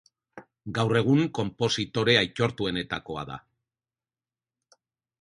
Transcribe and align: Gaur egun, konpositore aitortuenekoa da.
Gaur 0.77 0.99
egun, 1.01 1.21
konpositore 1.41 2.17
aitortuenekoa 2.23 3.29
da. 3.31 3.41